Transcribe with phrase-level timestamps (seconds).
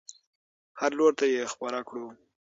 [0.79, 2.07] هر لور ته یې خپره کړو.